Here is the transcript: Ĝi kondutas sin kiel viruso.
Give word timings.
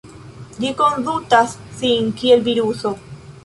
Ĝi 0.63 0.71
kondutas 0.79 1.55
sin 1.83 2.11
kiel 2.23 2.45
viruso. 2.51 2.97